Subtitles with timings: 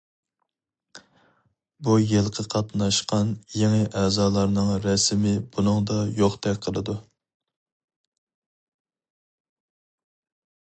[1.87, 6.97] بۇ يىلقى قاتناشقان يېڭى ئەزالارنىڭ رەسىمى بۇنىڭدا يوقتەك قىلىدۇ.